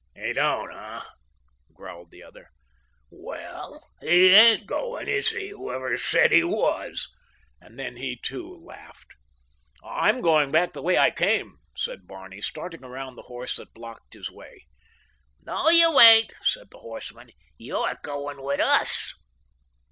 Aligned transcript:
"He 0.15 0.33
don't, 0.33 0.71
eh?" 0.75 1.01
growled 1.75 2.09
the 2.09 2.23
other. 2.23 2.49
"Well, 3.11 3.87
he 4.01 4.33
ain't 4.33 4.65
goin', 4.65 5.07
is 5.07 5.29
he? 5.29 5.49
Who 5.49 5.71
ever 5.71 5.95
said 5.95 6.31
he 6.31 6.43
was?" 6.43 7.07
And 7.61 7.77
then 7.77 7.97
he, 7.97 8.15
too, 8.15 8.51
laughed. 8.65 9.13
"I'm 9.83 10.21
going 10.21 10.49
back 10.49 10.73
the 10.73 10.81
way 10.81 10.97
I 10.97 11.11
came," 11.11 11.57
said 11.77 12.07
Barney, 12.07 12.41
starting 12.41 12.83
around 12.83 13.15
the 13.15 13.21
horse 13.29 13.57
that 13.57 13.75
blocked 13.75 14.15
his 14.15 14.31
way. 14.31 14.65
"No, 15.43 15.69
you 15.69 15.99
ain't," 15.99 16.33
said 16.41 16.71
the 16.71 16.79
horseman. 16.79 17.29
"You're 17.59 17.93
goin' 18.01 18.41
with 18.41 18.59
us." 18.59 19.13